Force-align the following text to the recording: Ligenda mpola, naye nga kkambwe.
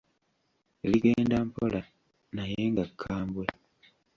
Ligenda 0.91 1.37
mpola, 1.47 1.81
naye 2.35 2.61
nga 2.71 2.83
kkambwe. 2.89 3.45